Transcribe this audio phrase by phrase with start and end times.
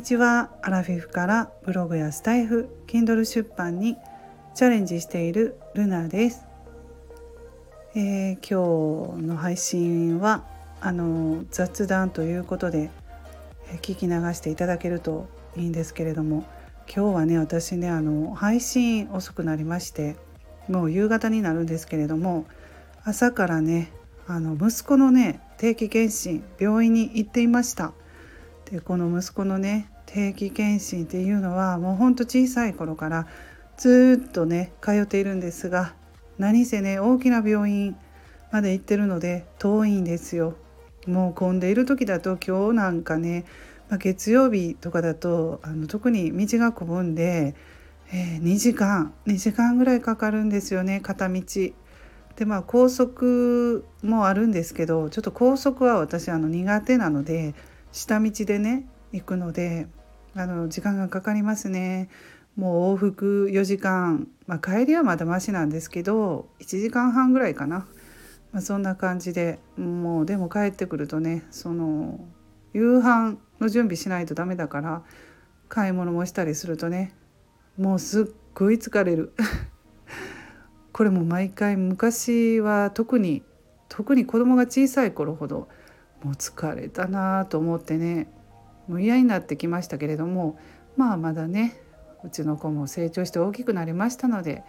[0.00, 0.48] にちは。
[0.62, 3.98] アラフィフからブログやスタイフ Kindle 出版に
[4.54, 6.46] チャレンジしているルナです、
[7.94, 10.46] えー、今日の配信は
[10.80, 12.90] あの雑談ということで、
[13.70, 16.46] え聞き流していただけるといいんですけれども
[16.86, 20.16] 今日はね私ねあの配信遅くなりまして
[20.66, 22.46] もう夕方になるんですけれども
[23.04, 23.92] 朝からね
[24.26, 27.92] あの息子のね定期検診病院に行っていました。
[28.70, 33.26] でこの息子のね定期検診っていうのはもうほんと小さい頃から
[33.76, 35.94] ずっとね通っているんですが
[36.38, 37.96] 何せね大きな病院
[38.52, 40.54] まで行ってるので遠いんですよ。
[41.06, 43.44] もう混んでいる時だと今日なんかね、
[43.88, 47.54] まあ、月曜日とかだとあの特に道が混むんで、
[48.12, 51.42] えー、2時間2時間ぐらいかかるんですよね片道。
[52.36, 57.54] でまあ高速もあるんですけどちょっと高速は私あの苦手なので
[57.92, 59.86] 下道でね行くので
[60.34, 62.08] あの時間がかかりますね。
[62.56, 67.86] もう往復4時間、まあ、帰りはまだマシなんですけど1時間半ぐらいかな、
[68.52, 69.58] まあ、そんな感じで。
[69.76, 72.20] もうでも帰ってくるとねその
[72.72, 75.02] 夕飯の準備しないとダメだから
[75.68, 77.14] 買い物もしたりするとね
[77.76, 78.24] もうすっ
[78.54, 79.32] ごい疲れる。
[80.92, 83.42] これも毎回昔は特に
[83.88, 85.68] 特に子供が小さい頃ほど
[86.22, 88.28] もう疲れたなと思ってね
[88.88, 90.58] もう嫌になってきましたけれども
[90.96, 91.76] まあまだね
[92.24, 94.62] うちの子も成長して大きくなりましたので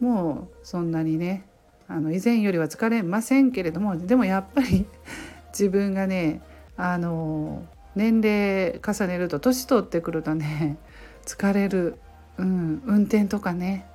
[0.00, 1.44] もうそんなにね
[1.88, 4.86] あの以前よりは疲れませんけれどもでもやっぱり
[5.52, 6.40] 自分がね
[6.76, 7.62] あの
[7.94, 10.76] 年齢重ねると年取ってくるとね
[11.24, 11.98] 疲れる、
[12.38, 13.86] うん、運転とかね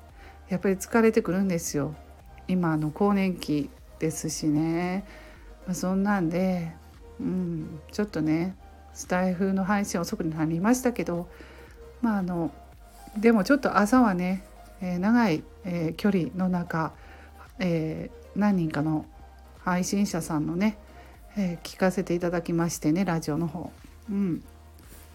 [0.49, 1.93] やっぱり疲れてくるんですよ。
[2.47, 3.69] 今あの更年期
[3.99, 5.05] ですしね、
[5.67, 6.71] まあ、そんなんで、
[7.19, 8.55] うん、ちょっとね
[8.93, 11.27] スタイフの配信遅くなりましたけど
[12.01, 12.51] まああの
[13.17, 14.43] でもちょっと朝はね、
[14.81, 16.93] えー、長い、えー、距離の中、
[17.59, 19.05] えー、何人かの
[19.59, 20.77] 配信者さんのね、
[21.37, 23.71] え聞かせていただきましてねラジオの方。
[24.09, 24.43] うん。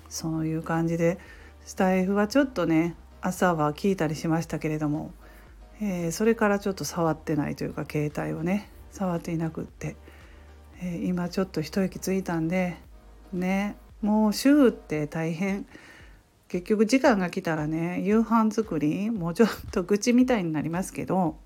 [0.08, 1.18] そういう感じで
[1.64, 5.12] スタイフはちょっとね朝は聞いたりしましたけれども、
[5.80, 9.96] えそれからちょっと触ってないというか携帯をね触っていなくって、
[10.84, 12.76] え今ちょっと一息ついたんで
[13.32, 15.66] ねもう週って大変。
[16.48, 21.36] 結局時間が来たらね夕飯作りもうちょっと愚痴みたいになりますけど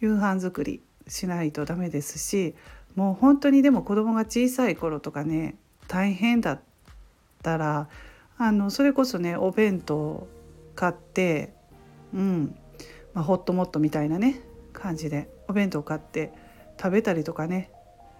[0.00, 2.56] 夕飯作りしないとダメですし
[2.96, 5.54] もう本当にでも子供が小さい頃とかね
[5.86, 6.60] 大変だっ
[7.42, 7.88] たら
[8.36, 10.26] あのそれこそねお弁当
[10.74, 11.52] 買って
[12.12, 12.58] うん、
[13.14, 14.40] まあ、ホットモットみたいなね
[14.72, 16.32] 感じでお弁当買って
[16.80, 17.70] 食べたりとかね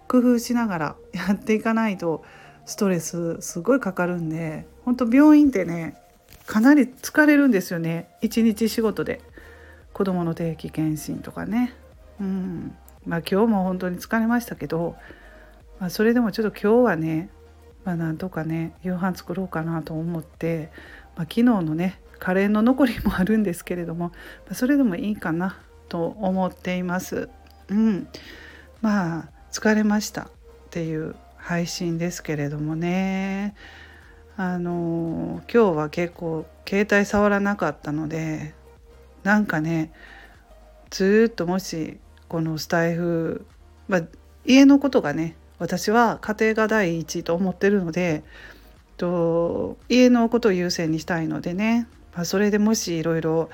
[0.07, 2.23] 工夫しながらやっていかないと
[2.65, 5.97] ストレスすごいかかるんで本当病院ってね
[6.47, 8.07] かなり疲れるんですよね。
[8.21, 9.21] 一日仕事で。
[9.91, 11.73] 子どもの定期検診とかね。
[12.21, 12.75] うん。
[13.05, 14.95] まあ今日も本当に疲れましたけど、
[15.79, 17.29] まあ、それでもちょっと今日はね
[17.83, 20.71] まあなんとかね夕飯作ろうかなと思って、
[21.15, 24.13] まあ、昨日のねカレーの残りもあるんですけれども、ま
[24.51, 25.59] あ、それでもいいかな
[25.89, 27.29] と思っています。
[27.69, 28.07] うん、
[28.81, 30.27] まあ疲れましたっ
[30.71, 33.55] ていう配信ですけれどもね。
[34.39, 38.53] あの今日は結構携帯触らなかったので
[39.23, 39.91] なんかね
[40.91, 41.97] ずっともし
[42.27, 43.47] このスタイフ、
[43.87, 44.01] まあ、
[44.45, 48.23] 家のことがね私は家庭が第一と思ってるので
[48.97, 53.49] と家のことを優先にしたいのでね、まあ、それでもしいろいろ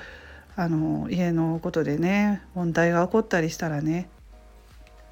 [1.08, 4.10] 家のことでね問題が起こったりしたらね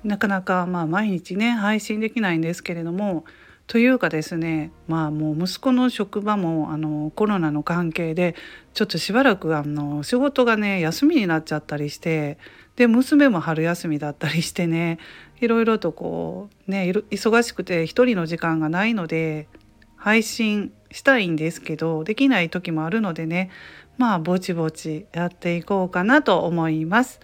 [0.05, 3.25] なかなかまあ毎日ね配信できないんですけれども
[3.67, 8.35] というかですねまあもう息子の職場もあのコロナの関係で
[8.75, 12.39] ちょっとしばらくあの仕事がね休みになっちゃったりして
[12.77, 14.99] で娘も春休みだったりしてね
[15.41, 19.49] いろいろとこうね忙しくて一人の時間がないので
[19.97, 23.51] 配信したいんですけどできない時もあるのでね
[23.97, 27.21] まあぼちぼちやっていこうかなと思います。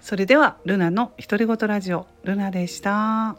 [0.00, 3.36] それではルナの独り言ラジオルナでした。